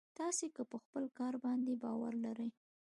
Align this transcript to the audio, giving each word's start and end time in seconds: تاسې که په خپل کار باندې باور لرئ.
تاسې 0.19 0.45
که 0.55 0.63
په 0.71 0.77
خپل 0.83 1.03
کار 1.17 1.33
باندې 1.43 1.73
باور 1.83 2.13
لرئ. 2.25 2.49